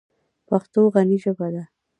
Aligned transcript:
پښتو 0.47 0.81
غني 0.93 1.17
ژبه 1.23 1.47
ده. 1.53 1.63